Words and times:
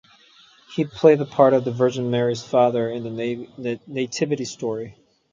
He 0.75 0.83
played 0.83 1.19
the 1.19 1.27
part 1.27 1.53
of 1.53 1.63
the 1.63 1.71
Virgin 1.71 2.09
Mary's 2.09 2.41
father 2.41 2.89
in 2.89 3.03
"The 3.13 3.79
Nativity 3.85 4.45
Story". 4.45 4.97